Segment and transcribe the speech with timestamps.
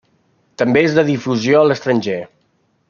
[0.61, 2.21] També és de difusió a l'estranger.